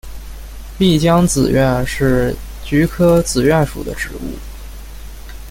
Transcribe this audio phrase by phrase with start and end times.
[0.79, 2.33] 丽江紫菀是
[2.65, 4.35] 菊科紫菀属的植物。